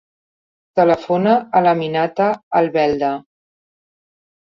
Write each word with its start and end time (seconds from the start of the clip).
Telefona 0.81 1.35
a 1.61 1.63
l'Aminata 1.67 2.33
Albelda. 2.63 3.15